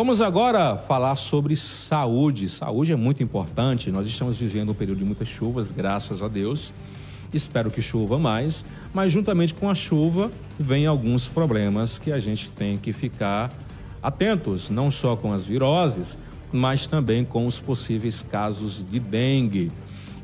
[0.00, 2.48] Vamos agora falar sobre saúde.
[2.48, 3.92] Saúde é muito importante.
[3.92, 6.72] Nós estamos vivendo um período de muitas chuvas, graças a Deus.
[7.34, 12.50] Espero que chova mais, mas juntamente com a chuva vem alguns problemas que a gente
[12.50, 13.52] tem que ficar
[14.02, 16.16] atentos, não só com as viroses,
[16.50, 19.70] mas também com os possíveis casos de dengue.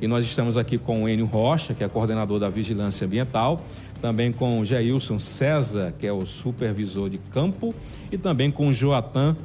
[0.01, 3.61] E nós estamos aqui com o Enio Rocha, que é coordenador da Vigilância Ambiental,
[4.01, 7.75] também com o Jailson César, que é o supervisor de campo,
[8.11, 9.37] e também com o Joatan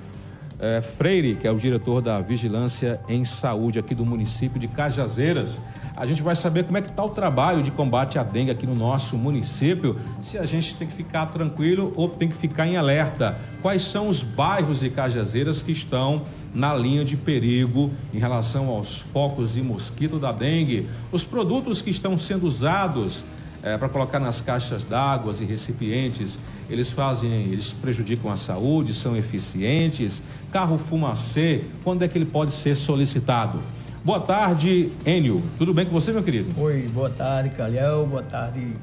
[0.62, 5.60] é, Freire, que é o diretor da Vigilância em Saúde aqui do município de Cajazeiras.
[5.98, 8.68] A gente vai saber como é que está o trabalho de combate à dengue aqui
[8.68, 12.78] no nosso município, se a gente tem que ficar tranquilo ou tem que ficar em
[12.78, 13.40] alerta.
[13.62, 16.22] Quais são os bairros de Cajazeiras que estão
[16.54, 20.88] na linha de perigo em relação aos focos de mosquito da dengue?
[21.12, 23.24] Os produtos que estão sendo usados
[23.64, 26.40] é, para colocar nas caixas d'água e recipientes,
[26.72, 30.24] eles fazem, eles prejudicam a saúde, são eficientes.
[30.52, 33.62] Carro fumacê, quando é que ele pode ser solicitado?
[34.04, 35.44] Boa tarde, Enio.
[35.58, 36.60] Tudo bem com você, meu querido?
[36.60, 38.08] Oi, boa tarde, Calhão.
[38.08, 38.74] Boa tarde,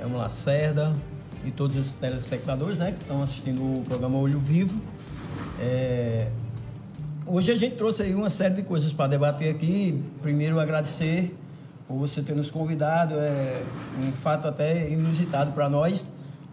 [0.00, 0.94] Elmo Lacerda
[1.44, 4.78] e todos os telespectadores né, que estão assistindo o programa Olho Vivo.
[5.58, 6.28] É...
[7.26, 10.02] Hoje a gente trouxe aí uma série de coisas para debater aqui.
[10.20, 11.34] Primeiro, agradecer
[11.88, 13.14] por você ter nos convidado.
[13.14, 13.62] É
[13.98, 16.08] um fato até inusitado para nós,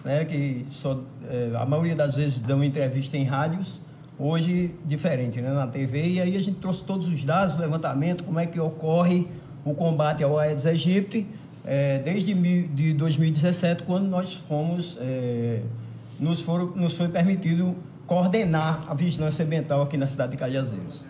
[0.08, 3.80] né, que só, é, a maioria das vezes dão entrevista em rádios
[4.17, 6.13] hoje diferente, né, na TV.
[6.13, 9.28] E aí a gente trouxe todos os dados, levantamento, como é que ocorre
[9.66, 11.28] o combate ao Aedes aegypti,
[11.66, 15.61] é, desde de 2017, quando nós fomos, é,
[16.17, 17.75] nos, foram, nos foi permitido
[18.08, 21.03] coordenar a vigilância ambiental aqui na cidade de Cajazeiras.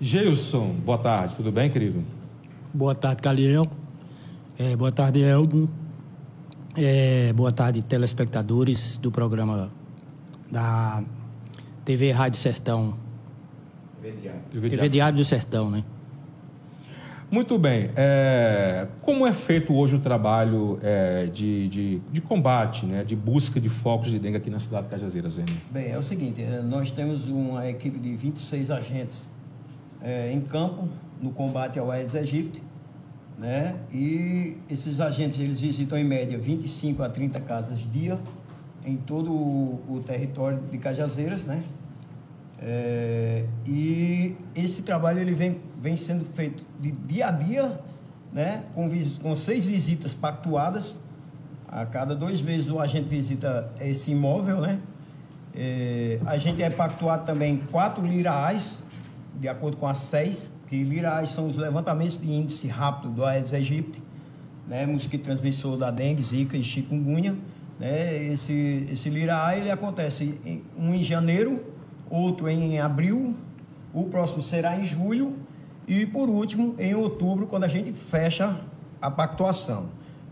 [0.00, 2.04] Geilson, boa tarde, tudo bem, querido?
[2.72, 3.66] Boa tarde, Caliel.
[4.56, 5.81] É, boa tarde, Elmo.
[6.74, 9.70] É, boa tarde, telespectadores do programa
[10.50, 11.04] da
[11.84, 12.96] TV Rádio Sertão.
[14.00, 14.40] TV Diário.
[14.70, 15.84] TV Diário do Sertão, né?
[17.30, 17.90] Muito bem.
[17.94, 23.60] É, como é feito hoje o trabalho é, de, de, de, combate, né, de busca
[23.60, 25.44] de focos de dengue aqui na cidade de Cajazeiras, Zé?
[25.70, 29.30] Bem, é o seguinte, é, nós temos uma equipe de 26 agentes
[30.00, 30.88] é, em campo
[31.20, 32.62] no combate ao Aedes aegypti,
[33.42, 33.74] né?
[33.92, 38.16] E esses agentes eles visitam em média 25 a 30 casas dia
[38.84, 41.64] em todo o, o território de Cajazeiras, né?
[42.60, 47.80] É, e esse trabalho ele vem, vem sendo feito de dia a dia,
[48.32, 48.62] né?
[48.74, 48.88] Com,
[49.20, 51.00] com seis visitas pactuadas.
[51.66, 54.78] A cada dois meses o agente visita esse imóvel, né?
[55.52, 58.84] É, a gente é pactuado também quatro liraais,
[59.40, 63.52] de acordo com as seis, que liraais são os levantamentos de índice rápido do Aedes
[63.52, 64.02] aegypti,
[64.66, 64.86] né?
[64.86, 67.36] Mosquito transmissor da dengue, zika e chikungunya
[67.78, 68.24] né?
[68.32, 71.62] Esse, esse Lira ele acontece em, um em janeiro,
[72.08, 73.36] outro em abril,
[73.92, 75.36] o próximo será em julho
[75.86, 78.56] e, por último, em outubro, quando a gente fecha
[78.98, 79.90] a pactuação.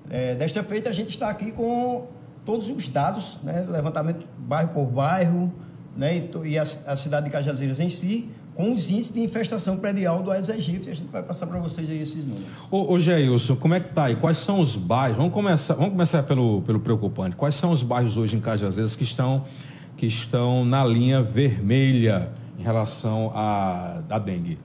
[0.09, 2.07] É, desta feita, a gente está aqui com
[2.47, 3.67] todos os dados, né?
[3.69, 5.53] levantamento bairro por bairro,
[5.95, 6.17] né?
[6.17, 10.23] e, e a, a cidade de Cajazeiras em si, com os índices de infestação predial
[10.23, 10.89] do Aedes aegypti.
[10.89, 12.47] E a gente vai passar para vocês aí esses números.
[12.71, 14.17] Ô, ô Geilson, como é que tá aí?
[14.17, 15.17] Quais são os bairros?
[15.17, 17.37] Vamos começar, vamos começar pelo, pelo preocupante.
[17.37, 19.45] Quais são os bairros hoje em Cajazeiras que estão,
[19.97, 24.59] que estão na linha vermelha em relação à, à dengue?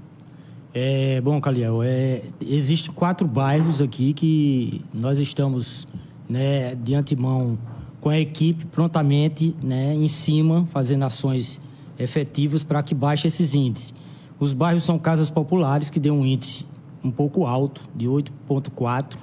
[0.74, 5.88] É, bom, Caliel, é, existem quatro bairros aqui que nós estamos
[6.28, 7.58] né, de antemão
[8.02, 11.62] com a equipe prontamente né, em cima, fazendo ações
[11.98, 13.94] efetivos para que baixe esses índices.
[14.40, 16.66] Os bairros são casas populares que dê um índice
[17.04, 19.18] um pouco alto, de 8,4,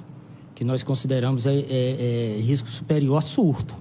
[0.55, 3.75] que nós consideramos é, é, é, risco superior a surto.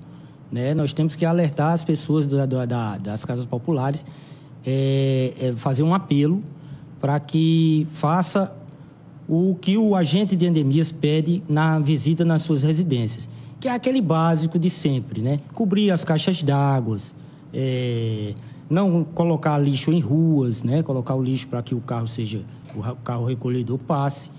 [0.51, 0.75] Né?
[0.75, 4.05] Nós temos que alertar as pessoas da, da, das casas populares,
[4.67, 6.43] é, é, fazer um apelo
[7.01, 8.53] para que faça
[9.29, 14.01] o que o agente de endemias pede na visita nas suas residências, que é aquele
[14.01, 15.41] básico de sempre, né?
[15.55, 16.97] Cobrir as caixas d'água,
[17.55, 18.35] é,
[18.69, 20.83] não colocar lixo em ruas, né?
[20.83, 22.43] Colocar o lixo para que o carro seja
[22.75, 24.31] o carro recolhedor passe,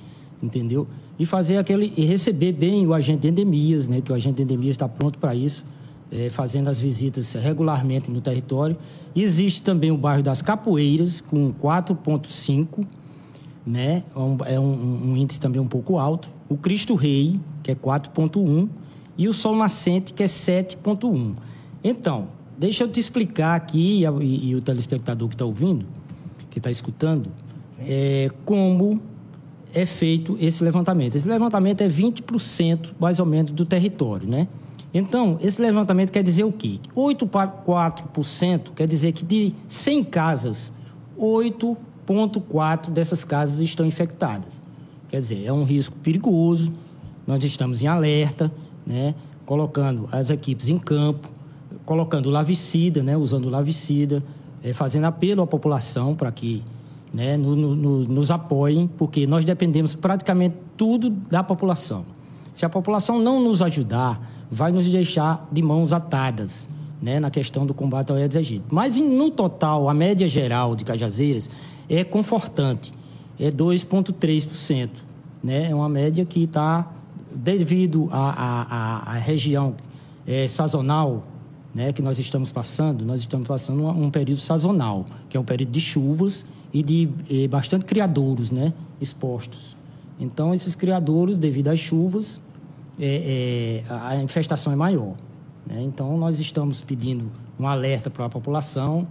[0.41, 0.87] entendeu?
[1.19, 4.01] E fazer aquele e receber bem o agente de endemias, né?
[4.01, 5.63] Que o agente de endemias está pronto para isso,
[6.11, 8.75] é, fazendo as visitas regularmente no território.
[9.15, 12.85] Existe também o bairro das Capoeiras com 4.5,
[13.65, 14.03] né?
[14.45, 16.29] É, é um, um, índice também um pouco alto.
[16.49, 18.67] O Cristo Rei, que é 4.1,
[19.15, 21.35] e o Sol Nascente, que é 7.1.
[21.83, 22.27] Então,
[22.57, 25.85] Deixa eu te explicar aqui, e, e o telespectador que está ouvindo,
[26.49, 27.31] que está escutando,
[27.79, 28.99] é, como
[29.73, 31.15] é feito esse levantamento.
[31.15, 34.47] Esse levantamento é 20% mais ou menos do território, né?
[34.93, 36.79] Então, esse levantamento quer dizer o quê?
[36.95, 40.71] 8,4% quer dizer que de 100 casas,
[41.17, 44.61] 8,4% dessas casas estão infectadas.
[45.09, 46.71] Quer dizer, é um risco perigoso,
[47.25, 48.51] nós estamos em alerta,
[48.85, 49.15] né?
[49.45, 51.31] colocando as equipes em campo,
[51.85, 53.15] colocando lavicida, né?
[53.17, 54.23] usando lavicida,
[54.63, 56.63] é, fazendo apelo à população para que
[57.13, 62.05] né, no, no, nos apoiem, porque nós dependemos praticamente tudo da população.
[62.53, 64.19] Se a população não nos ajudar,
[64.49, 66.67] vai nos deixar de mãos atadas
[67.01, 68.65] né, na questão do combate ao Aedes aegypti.
[68.71, 71.49] Mas, no total, a média geral de Cajazeiras
[71.89, 72.93] é confortante,
[73.39, 74.89] é 2,3%.
[75.43, 75.69] Né?
[75.69, 76.87] É uma média que está,
[77.35, 79.75] devido à região
[80.25, 81.23] é, sazonal
[81.73, 85.71] né, que nós estamos passando, nós estamos passando um, período sazonal, que é um período
[85.71, 89.75] de chuvas e de e bastante criadouros né, expostos.
[90.19, 92.39] Então, esses criadouros, devido às chuvas,
[92.99, 95.15] é, é, a infestação é maior.
[95.65, 95.81] Né?
[95.81, 99.07] Então, nós estamos pedindo um alerta para a população.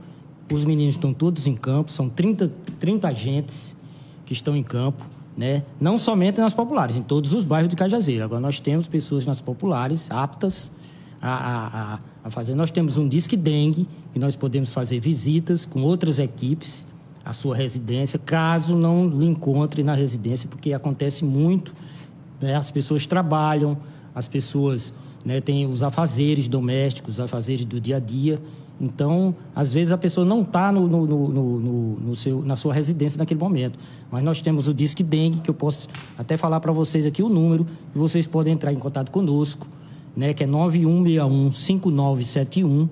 [0.50, 3.76] Os meninos estão todos em campo, são 30, 30 agentes
[4.24, 5.04] que estão em campo.
[5.36, 5.64] Né?
[5.80, 8.24] Não somente nas populares, em todos os bairros de Cajazeira.
[8.24, 10.70] Agora, nós temos pessoas nas populares aptas
[11.22, 12.54] a, a, a fazer.
[12.54, 16.84] Nós temos um disque dengue, que nós podemos fazer visitas com outras equipes
[17.24, 21.72] a sua residência, caso não lhe encontre na residência, porque acontece muito,
[22.40, 22.56] né?
[22.56, 23.78] as pessoas trabalham,
[24.14, 24.92] as pessoas
[25.24, 28.42] né, têm os afazeres domésticos, os afazeres do dia a dia.
[28.80, 33.38] Então, às vezes a pessoa não está no, no, no, no, na sua residência naquele
[33.38, 33.78] momento.
[34.10, 35.86] Mas nós temos o Disque Dengue, que eu posso
[36.18, 37.64] até falar para vocês aqui o número,
[37.94, 39.68] e vocês podem entrar em contato conosco,
[40.16, 42.88] né, que é 9161-5971.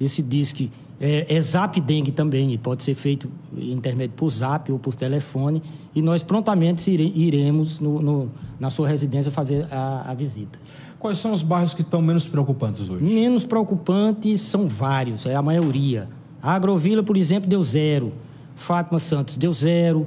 [0.00, 0.70] Esse Disque
[1.00, 5.62] é, é Zap Dengue também, pode ser feito intermédio por Zap ou por telefone,
[5.94, 10.58] e nós prontamente iremos no, no, na sua residência fazer a, a visita.
[10.98, 13.04] Quais são os bairros que estão menos preocupantes hoje?
[13.04, 16.08] Menos preocupantes são vários, é a maioria.
[16.42, 18.12] A Agrovila, por exemplo, deu zero.
[18.56, 20.06] Fátima Santos deu zero.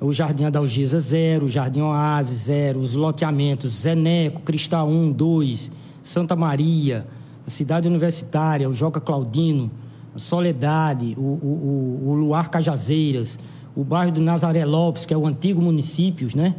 [0.00, 1.46] O Jardim Adalgisa, zero.
[1.46, 2.80] O Jardim Oasis, zero.
[2.80, 5.72] Os loteamentos, Zeneco, Cristal 1, 2.
[6.02, 7.06] Santa Maria,
[7.46, 9.70] Cidade Universitária, o Joca Claudino,
[10.16, 13.38] Soledade, o, o, o Luar Cajazeiras,
[13.74, 16.54] o bairro do Nazaré Lopes, que é o antigo município, né?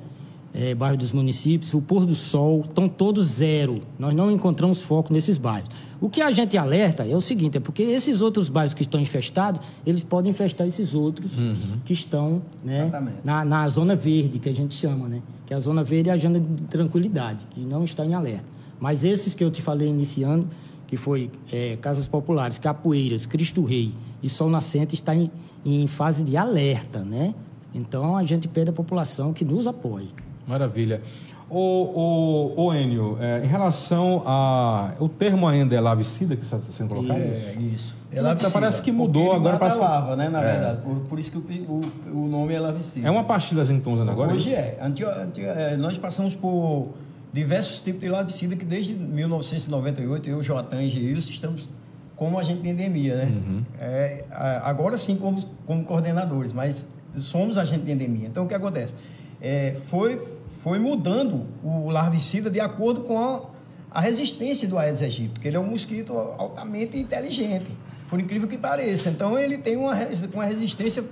[0.56, 3.82] É, bairro dos municípios, o Pôr do Sol, estão todos zero.
[3.98, 5.70] Nós não encontramos foco nesses bairros.
[6.00, 9.00] O que a gente alerta é o seguinte, é porque esses outros bairros que estão
[9.00, 11.80] infestados, eles podem infestar esses outros uhum.
[11.84, 12.92] que estão né,
[13.24, 15.22] na, na zona verde, que a gente chama, né?
[15.48, 18.53] Que a zona verde é a zona de tranquilidade, que não está em alerta.
[18.84, 20.46] Mas esses que eu te falei iniciando,
[20.86, 25.32] que foi é, Casas Populares, Capoeiras, Cristo Rei e Sol Nascente, está em,
[25.66, 27.34] em fase de alerta, né?
[27.74, 30.10] Então a gente pede à população que nos apoie.
[30.46, 31.02] Maravilha.
[31.50, 34.92] O, o, o Enio, é, em relação a.
[35.00, 37.20] O termo ainda é lavicida que está sendo colocado?
[37.20, 37.96] É, isso.
[38.12, 38.52] É lavicida.
[38.52, 39.58] Parece que mudou agora.
[39.58, 39.84] Parece que...
[39.84, 40.28] lava, né?
[40.28, 40.52] Na é.
[40.52, 40.82] verdade.
[40.82, 41.82] Por, por, isso que o,
[42.12, 43.08] o, o nome é lavicida.
[43.08, 44.34] É uma pastilha usando agora?
[44.34, 44.78] Hoje é.
[44.82, 46.90] Antigo, antigo, é, nós passamos por
[47.34, 51.68] diversos tipos de larvicida que desde 1998, eu, Joatan e Geilson, estamos
[52.16, 53.26] como agente de endemia, né?
[53.26, 53.66] Uhum.
[53.80, 56.86] É, agora sim como, como coordenadores, mas
[57.18, 58.28] somos agente de endemia.
[58.28, 58.96] Então, o que acontece?
[59.42, 60.22] É, foi,
[60.62, 63.42] foi mudando o larvicida de acordo com a,
[63.90, 67.68] a resistência do Aedes aegypti, que ele é um mosquito altamente inteligente,
[68.10, 69.10] por incrível que pareça.
[69.10, 69.98] Então, ele tem uma,
[70.34, 71.04] uma resistência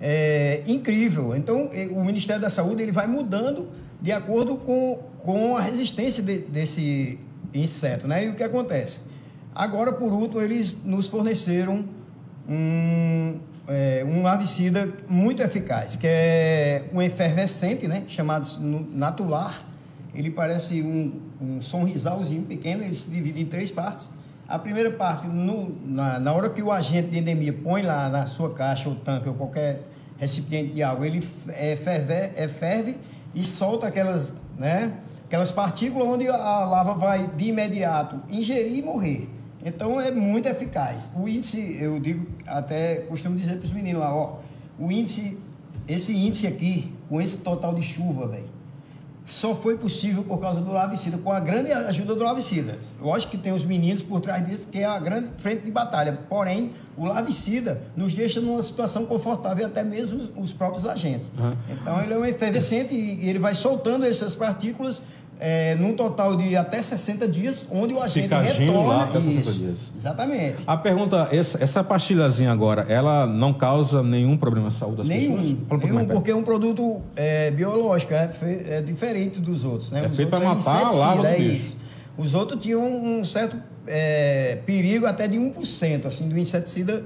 [0.00, 1.36] é, incrível.
[1.36, 3.68] Então, o Ministério da Saúde ele vai mudando
[4.00, 7.18] de acordo com, com a resistência de, desse
[7.52, 8.26] inseto, né?
[8.26, 9.00] E o que acontece?
[9.54, 11.84] Agora, por último, eles nos forneceram
[12.48, 14.22] um, é, um
[15.08, 18.04] muito eficaz, que é um efervescente, né?
[18.08, 19.66] Chamado natular.
[20.14, 24.10] Ele parece um, um sonrisalzinho pequeno, ele se divide em três partes.
[24.48, 28.24] A primeira parte, no, na, na hora que o agente de endemia põe lá na
[28.24, 29.82] sua caixa ou tanque ou qualquer
[30.18, 32.96] recipiente de água, ele é, ferve, é, ferve
[33.34, 34.92] e solta aquelas, né,
[35.28, 39.28] aquelas partículas onde a lava vai de imediato ingerir e morrer.
[39.62, 41.10] Então é muito eficaz.
[41.14, 44.38] O índice, eu digo, até costumo dizer para os meninos lá, ó,
[44.78, 45.38] o índice,
[45.86, 48.48] esse índice aqui, com esse total de chuva, velho,
[49.26, 52.78] só foi possível por causa do lavicida, com a grande ajuda do lavicida.
[52.98, 56.18] Lógico que tem os meninos por trás disso, que é a grande frente de batalha.
[56.30, 61.30] Porém, o lavicida nos deixa numa situação confortável, até mesmo os próprios agentes.
[61.38, 61.52] Uhum.
[61.70, 65.02] Então, ele é um efervescente e ele vai soltando essas partículas
[65.40, 68.82] é, num total de até 60 dias, onde o agente Fica retorna.
[68.82, 69.52] lá até 60 isso.
[69.52, 69.92] dias.
[69.96, 70.62] Exatamente.
[70.66, 75.36] A pergunta, essa, essa pastilhazinha agora, ela não causa nenhum problema de saúde das nenhum,
[75.36, 75.56] pessoas?
[75.70, 78.30] Um nenhum, porque é um produto é, biológico, é,
[78.68, 79.92] é, diferente dos outros.
[79.92, 80.04] Né?
[80.04, 81.76] É feito para matar a lava do é bicho.
[82.16, 87.04] Os outros tinham um certo é, perigo até de 1%, assim, do inseticida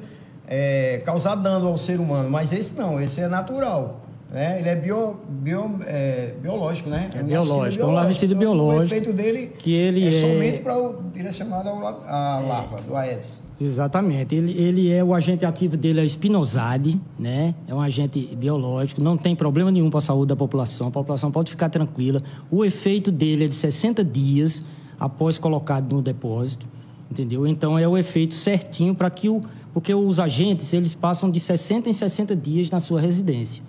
[0.48, 2.30] é, causar dano ao ser humano.
[2.30, 4.01] Mas esse não, esse é natural.
[4.32, 4.60] Né?
[4.60, 7.10] Ele é, bio, bio, é biológico, né?
[7.14, 8.80] É, biológico, é um larvicida então, biológico.
[8.80, 10.20] O efeito dele que ele é, é...
[10.22, 13.42] somente para o direcionado à larva do Aedes.
[13.60, 14.34] Exatamente.
[14.34, 17.54] Ele, ele é o agente ativo dele é espinosade, né?
[17.68, 20.88] É um agente biológico, não tem problema nenhum para a saúde da população.
[20.88, 22.18] A população pode ficar tranquila.
[22.50, 24.64] O efeito dele é de 60 dias
[24.98, 26.66] após colocado no depósito,
[27.10, 27.46] entendeu?
[27.46, 29.42] Então é o efeito certinho para que o
[29.74, 33.62] porque os agentes eles passam de 60 em 60 dias na sua residência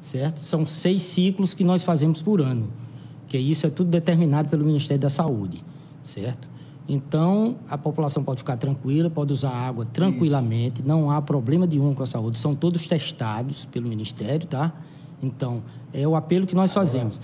[0.00, 0.40] certo?
[0.40, 2.68] São seis ciclos que nós fazemos por ano,
[3.28, 5.62] que isso é tudo determinado pelo Ministério da Saúde,
[6.02, 6.48] certo?
[6.88, 10.88] Então, a população pode ficar tranquila, pode usar água tranquilamente, isso.
[10.88, 14.72] não há problema nenhum com a saúde, são todos testados pelo Ministério, tá?
[15.22, 17.20] Então, é o apelo que nós fazemos.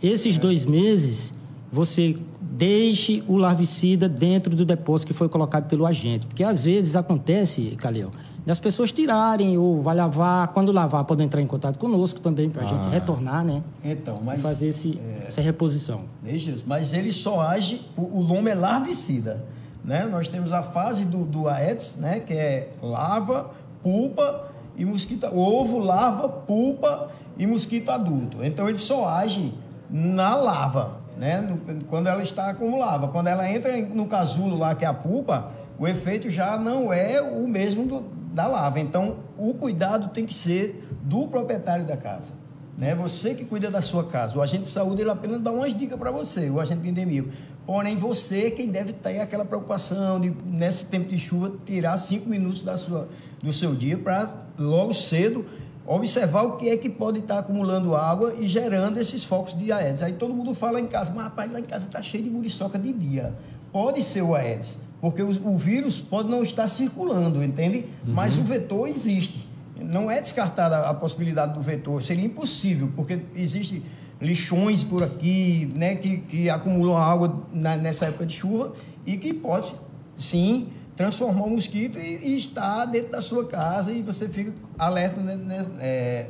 [0.00, 0.38] Esses é.
[0.38, 1.34] dois meses,
[1.72, 6.94] você deixe o larvicida dentro do depósito que foi colocado pelo agente, porque às vezes
[6.94, 8.10] acontece, Calil,
[8.48, 10.48] das pessoas tirarem ou vai lavar.
[10.48, 12.68] Quando lavar, pode entrar em contato conosco também para a ah.
[12.68, 13.62] gente retornar, né?
[13.84, 14.40] Então, mas.
[14.40, 15.26] fazer esse, é...
[15.26, 16.04] essa reposição.
[16.22, 19.44] Veja, mas ele só age, o, o lume é larvicida.
[19.84, 20.08] Né?
[20.10, 22.20] Nós temos a fase do, do Aedes, né?
[22.20, 23.50] que é lava,
[23.82, 25.26] pulpa e mosquito.
[25.26, 28.42] Ovo, larva, pulpa e mosquito adulto.
[28.42, 29.52] Então ele só age
[29.90, 31.42] na lava, né?
[31.42, 33.08] No, quando ela está como lava.
[33.08, 37.20] Quando ela entra no casulo lá, que é a pulpa, o efeito já não é
[37.20, 38.80] o mesmo do, da lava.
[38.80, 42.32] Então, o cuidado tem que ser do proprietário da casa.
[42.76, 42.94] Né?
[42.94, 44.38] Você que cuida da sua casa.
[44.38, 47.24] O agente de saúde ele apenas dá umas dicas para você, o agente de endemia.
[47.66, 52.62] Porém, você quem deve ter aquela preocupação de, nesse tempo de chuva, tirar cinco minutos
[52.62, 53.08] da sua,
[53.42, 55.44] do seu dia para logo cedo
[55.84, 60.02] observar o que é que pode estar acumulando água e gerando esses focos de Aedes.
[60.02, 62.78] Aí todo mundo fala em casa, mas rapaz, lá em casa está cheio de muriçoca
[62.78, 63.34] de dia.
[63.72, 64.78] Pode ser o Aedes.
[65.00, 67.86] Porque o, o vírus pode não estar circulando, entende?
[68.06, 68.14] Uhum.
[68.14, 69.48] Mas o vetor existe.
[69.80, 73.82] Não é descartada a possibilidade do vetor, seria impossível, porque existe
[74.20, 78.72] lixões por aqui, né, que, que acumulam água na, nessa época de chuva
[79.06, 79.76] e que pode,
[80.14, 85.20] sim, transformar o mosquito e, e estar dentro da sua casa e você fica alerta
[85.20, 86.26] né, né, é,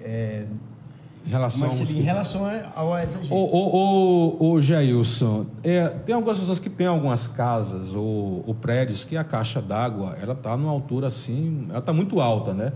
[0.00, 0.46] é,
[1.26, 2.42] em relação, Mas, em relação
[2.74, 3.34] ao exagero.
[3.34, 8.54] Ô, ô, ô, ô Jailson, é, tem algumas pessoas que têm algumas casas ou, ou
[8.54, 12.72] prédios que a caixa d'água, ela está numa altura assim, ela está muito alta, né?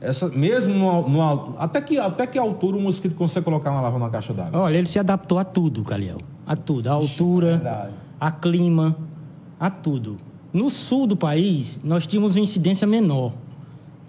[0.00, 3.98] Essa, mesmo no, no, até, que, até que altura o mosquito consegue colocar uma lava
[3.98, 4.58] na caixa d'água?
[4.58, 6.18] Olha, ele se adaptou a tudo, Caliel.
[6.46, 6.88] A tudo.
[6.88, 8.96] A altura, a clima,
[9.58, 10.16] a tudo.
[10.52, 13.34] No sul do país, nós tínhamos uma incidência menor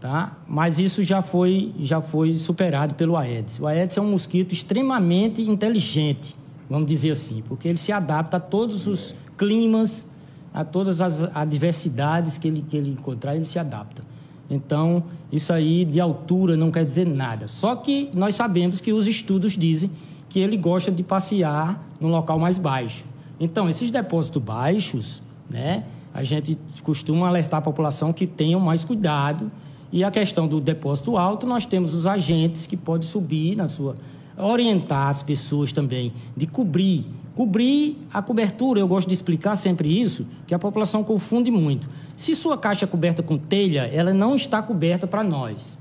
[0.02, 0.36] tá?
[0.48, 3.60] Mas isso já foi, já foi superado pelo Aedes.
[3.60, 6.36] O Aedes é um mosquito extremamente inteligente,
[6.68, 10.08] vamos dizer assim, porque ele se adapta a todos os climas,
[10.52, 14.02] a todas as adversidades que ele, que ele encontrar, ele se adapta.
[14.50, 17.48] Então, isso aí de altura não quer dizer nada.
[17.48, 19.90] Só que nós sabemos que os estudos dizem
[20.28, 23.06] que ele gosta de passear no local mais baixo.
[23.40, 29.50] Então, esses depósitos baixos, né, a gente costuma alertar a população que tenham mais cuidado
[29.92, 33.96] e a questão do depósito alto, nós temos os agentes que podem subir na sua.
[34.38, 37.06] orientar as pessoas também, de cobrir.
[37.36, 41.90] Cobrir a cobertura, eu gosto de explicar sempre isso, que a população confunde muito.
[42.16, 45.80] Se sua caixa é coberta com telha, ela não está coberta para nós,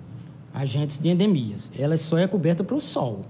[0.55, 1.71] agentes de endemias.
[1.77, 3.21] Ela só é coberta para o sol.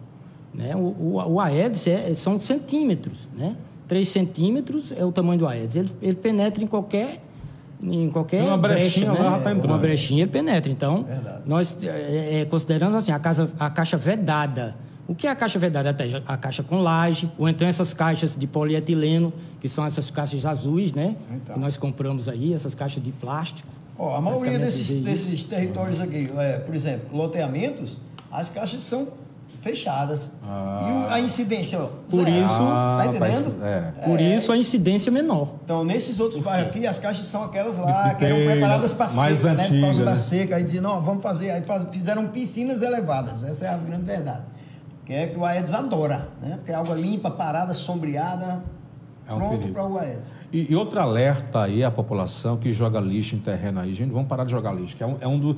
[0.53, 0.77] Né?
[0.77, 3.57] O, o, o Aedes é, são centímetros, né?
[3.89, 5.77] 3 centímetros é o tamanho do Aedes.
[5.77, 7.21] Ele, ele penetra em qualquer
[7.83, 9.41] em qualquer uma brechinha brecha, né?
[9.43, 9.71] tá entrando.
[9.71, 10.71] Uma brechinha penetra.
[10.71, 11.43] Então, Verdade.
[11.47, 14.75] nós é, é, consideramos assim a, casa, a caixa vedada.
[15.09, 15.97] O que é a caixa vedada?
[16.27, 20.93] A caixa com laje, ou então essas caixas de polietileno, que são essas caixas azuis,
[20.93, 21.17] né?
[21.31, 21.55] Então.
[21.55, 23.69] Que nós compramos aí, essas caixas de plástico.
[23.99, 27.99] Oh, a maioria desses, desses territórios aqui, é, por exemplo, loteamentos,
[28.31, 29.09] as caixas são
[29.61, 30.33] fechadas.
[30.43, 31.09] Ah.
[31.11, 32.31] E a incidência, ó, Por zero.
[32.31, 33.65] isso, ah, tá entendendo?
[33.65, 33.81] É.
[34.05, 34.23] Por é.
[34.23, 35.55] isso a incidência é menor.
[35.65, 39.55] Então, nesses outros bairros aqui, as caixas são aquelas lá que eram preparadas para seca,
[39.55, 39.69] né?
[39.69, 40.05] Por causa né?
[40.05, 40.57] da seca.
[40.57, 41.51] Aí diziam, não, vamos fazer.
[41.51, 43.43] Aí faz, fizeram piscinas elevadas.
[43.43, 44.43] Essa é a grande verdade.
[45.05, 46.57] Que é que o Aedes adora, né?
[46.57, 48.63] Porque é água limpa, parada, sombreada.
[49.29, 50.37] É um pronto para o Aedes.
[50.53, 53.95] E, e outro alerta aí à população que joga lixo em terreno aí.
[53.95, 55.57] Gente, vamos parar de jogar lixo, que é um, é um do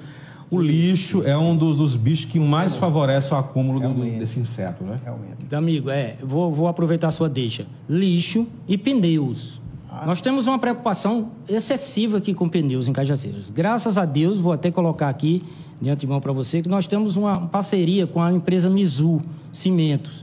[0.52, 4.84] o lixo é um dos, dos bichos que mais favorece o acúmulo do, desse inseto,
[4.84, 4.96] né?
[5.02, 5.38] Realmente.
[5.42, 7.64] Então, amigo, é, vou, vou aproveitar a sua deixa.
[7.88, 9.62] Lixo e pneus.
[9.90, 10.04] Ah.
[10.04, 13.48] Nós temos uma preocupação excessiva aqui com pneus em Cajazeiras.
[13.48, 15.42] Graças a Deus, vou até colocar aqui
[15.80, 20.22] de antemão para você que nós temos uma parceria com a empresa Mizu Cimentos,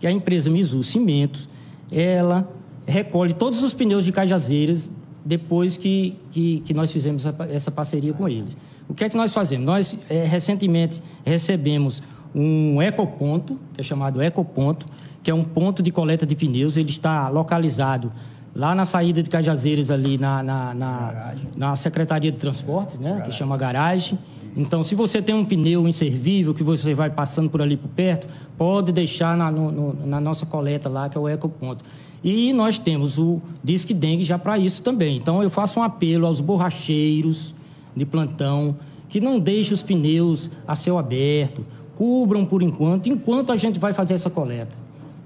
[0.00, 1.48] que é a empresa Mizu Cimentos,
[1.88, 2.50] ela
[2.84, 4.90] recolhe todos os pneus de Cajazeiras
[5.24, 8.56] depois que, que, que nós fizemos essa, parceria com eles.
[8.88, 9.66] O que é que nós fazemos?
[9.66, 12.02] Nós, é, recentemente, recebemos
[12.34, 14.86] um ecoponto, que é chamado ecoponto,
[15.22, 16.76] que é um ponto de coleta de pneus.
[16.76, 18.10] Ele está localizado
[18.54, 23.22] lá na saída de Cajazeiras, ali na, na, na, na Secretaria de Transportes, né?
[23.26, 24.18] que chama garagem.
[24.56, 28.26] Então, se você tem um pneu inservível que você vai passando por ali por perto,
[28.56, 31.84] pode deixar na, no, na nossa coleta lá, que é o ecoponto.
[32.24, 35.16] E nós temos o Disque Dengue já para isso também.
[35.16, 37.54] Então, eu faço um apelo aos borracheiros
[37.98, 38.76] de plantão
[39.08, 41.62] que não deixem os pneus a céu aberto,
[41.96, 44.76] cubram por enquanto, enquanto a gente vai fazer essa coleta.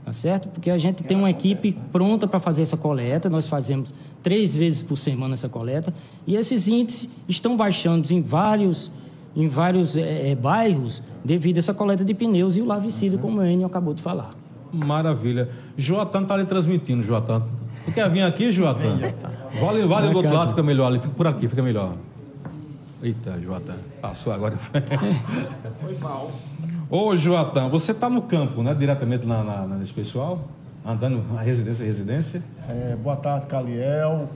[0.05, 0.49] Tá certo?
[0.49, 4.83] Porque a gente tem uma equipe pronta para fazer essa coleta, nós fazemos três vezes
[4.83, 5.93] por semana essa coleta,
[6.27, 8.93] e esses índices estão baixando em vários,
[9.35, 13.45] em vários é, bairros devido a essa coleta de pneus e o lavicida, como o
[13.45, 14.35] Enio acabou de falar.
[14.73, 15.49] Maravilha.
[15.77, 17.43] Joatan está ali transmitindo, Joatan.
[17.85, 18.99] Tu quer vir aqui, Joatan?
[19.61, 20.99] Vale, vale do outro lado, fica melhor ali.
[20.99, 21.95] Fica por aqui, fica melhor.
[23.03, 23.79] Eita, Joatan.
[24.01, 24.57] Passou agora.
[25.81, 26.31] Foi mal.
[26.89, 28.73] Ô, Joatan, você está no campo, né?
[28.75, 30.49] Diretamente na, na, nesse pessoal?
[30.87, 32.43] Andando na residência residência?
[32.69, 34.29] É, boa tarde, Caliel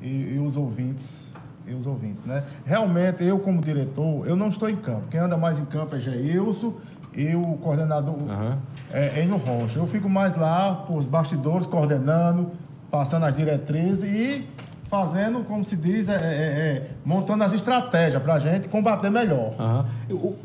[0.00, 1.32] e, e os ouvintes
[1.66, 2.44] e os ouvintes, né?
[2.64, 5.08] Realmente, eu como diretor, eu não estou em campo.
[5.10, 6.74] Quem anda mais em campo é Geilson
[7.16, 8.56] e o coordenador uhum.
[8.92, 9.80] é, Eno Rocha.
[9.80, 12.52] Eu fico mais lá, os bastidores, coordenando,
[12.88, 14.46] passando as diretrizes e
[14.92, 19.54] fazendo, como se diz, é, é, é montando as estratégias para a gente combater melhor.
[19.58, 20.16] Uhum.
[20.18, 20.36] O,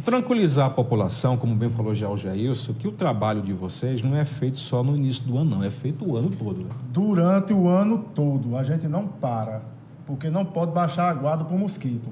[0.00, 4.16] tranquilizar a população, como bem falou já o Jailson, que o trabalho de vocês não
[4.16, 6.62] é feito só no início do ano, não, é feito o ano todo.
[6.62, 6.70] Né?
[6.92, 9.62] Durante o ano todo, a gente não para,
[10.06, 12.08] porque não pode baixar a guarda para o mosquito.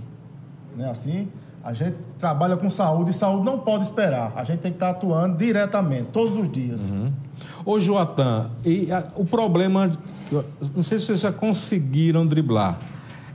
[0.76, 1.28] Não é assim?
[1.64, 4.34] A gente trabalha com saúde e saúde não pode esperar.
[4.36, 6.90] A gente tem que estar atuando diretamente, todos os dias.
[6.90, 7.10] Uhum.
[7.64, 9.90] Ô, Joatan, e a, o problema,
[10.74, 12.78] não sei se vocês já conseguiram driblar,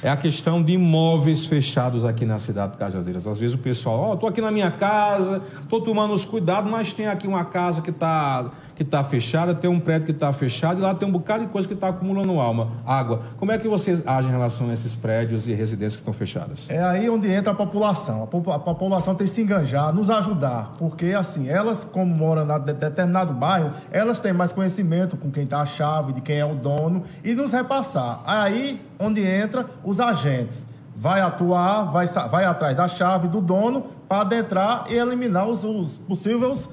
[0.01, 3.25] é a questão de imóveis fechados aqui na cidade de Cajazeiras.
[3.25, 6.69] Às vezes o pessoal, ó, oh, tô aqui na minha casa, tô tomando os cuidados,
[6.71, 10.31] mas tem aqui uma casa que está que tá fechada, tem um prédio que está
[10.31, 13.23] fechado e lá tem um bocado de coisa que está acumulando alma, água.
[13.37, 16.65] Como é que vocês agem em relação a esses prédios e residências que estão fechadas?
[16.69, 18.21] É aí onde entra a população.
[18.21, 22.61] A, a população tem que se enganjar, nos ajudar, porque assim, elas, como moram em
[22.61, 26.55] determinado bairro, elas têm mais conhecimento com quem está a chave, de quem é o
[26.55, 28.21] dono, e nos repassar.
[28.25, 30.65] Aí onde entra os agentes
[30.95, 35.97] vai atuar, vai, vai atrás da chave do dono para adentrar e eliminar os, os
[35.97, 36.69] possíveis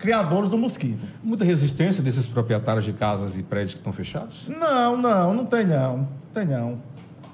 [0.00, 1.06] criadores do mosquito.
[1.22, 4.48] Muita resistência desses proprietários de casas e prédios que estão fechados?
[4.48, 6.08] Não, não, não tem não.
[6.32, 6.78] Tem não.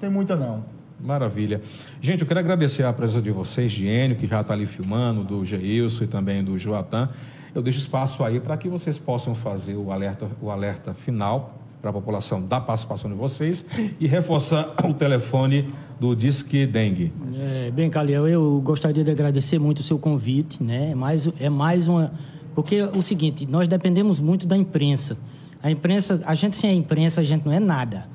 [0.01, 0.65] Tem muita não.
[1.01, 1.61] Maravilha.
[2.01, 5.23] Gente, eu quero agradecer a presença de vocês, de Enio, que já está ali filmando,
[5.23, 7.09] do Geilson e também do Joatan.
[7.55, 11.91] Eu deixo espaço aí para que vocês possam fazer o alerta, o alerta final para
[11.91, 13.65] a população da participação de vocês
[14.01, 15.69] e reforçar o telefone
[16.01, 17.13] do Disque Dengue.
[17.39, 20.91] É, bem, Caliel, eu gostaria de agradecer muito o seu convite, né?
[20.91, 22.13] É mais, é mais uma.
[22.57, 25.17] Porque é o seguinte, nós dependemos muito da imprensa.
[25.63, 28.09] A imprensa, a gente sem a imprensa, a gente não é nada,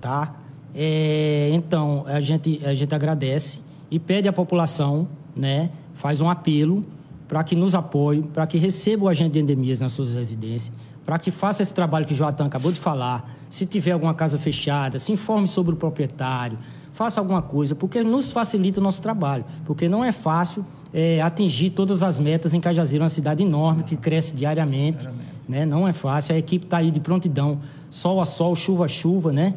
[0.00, 0.34] tá?
[0.74, 3.60] É, então, a gente, a gente agradece
[3.90, 5.70] e pede à população, né?
[5.94, 6.84] Faz um apelo
[7.26, 10.72] para que nos apoie, para que receba o agente de endemias nas suas residências
[11.08, 13.34] para que faça esse trabalho que o Joatan acabou de falar.
[13.48, 16.58] Se tiver alguma casa fechada, se informe sobre o proprietário,
[16.92, 19.42] faça alguma coisa, porque nos facilita o nosso trabalho.
[19.64, 23.96] Porque não é fácil é, atingir todas as metas em Cajazeiro, uma cidade enorme que
[23.96, 25.08] cresce diariamente.
[25.48, 25.64] Né?
[25.64, 26.34] Não é fácil.
[26.34, 29.54] A equipe está aí de prontidão, sol a sol, chuva a chuva, né?